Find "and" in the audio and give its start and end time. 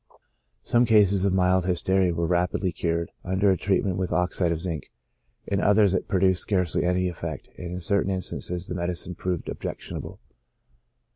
7.55-7.73